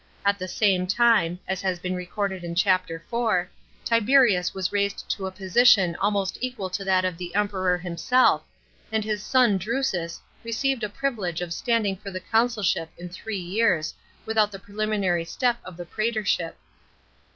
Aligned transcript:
At 0.25 0.39
the 0.39 0.47
same 0.47 0.87
time 0.87 1.39
(as 1.47 1.61
has 1.61 1.77
been 1.77 1.93
recorded 1.93 2.43
in 2.43 2.55
Chapter 2.55 2.95
IV.), 2.95 3.49
Tiberius 3.85 4.51
was 4.51 4.71
raised 4.71 5.07
to 5.11 5.27
a 5.27 5.31
position 5.31 5.95
almost 5.97 6.39
equal 6.41 6.71
to 6.71 6.83
that 6.83 7.05
of 7.05 7.19
the 7.19 7.35
Emperor 7.35 7.77
himself, 7.77 8.41
and 8.91 9.03
his 9.03 9.21
son 9.21 9.59
Drusus 9.59 10.19
received 10.43 10.81
the 10.81 10.89
piivile^e 10.89 11.39
of 11.41 11.53
standing 11.53 11.95
for 11.97 12.09
the 12.09 12.19
consulship 12.19 12.89
in 12.97 13.09
three 13.09 13.37
years, 13.37 13.93
without 14.25 14.51
the 14.51 14.57
preliminary 14.57 15.23
step 15.23 15.57
of 15.63 15.77
the 15.77 15.85
prsetorship. 15.85 16.53